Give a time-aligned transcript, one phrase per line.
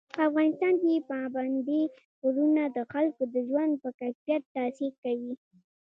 [0.15, 1.83] په افغانستان کې پابندی
[2.21, 5.33] غرونه د خلکو د ژوند په کیفیت تاثیر کوي.